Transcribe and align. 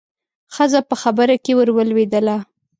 ښځه 0.55 0.79
په 0.89 0.95
خبره 1.01 1.35
کې 1.43 1.51
ورولوېدله. 1.57 2.37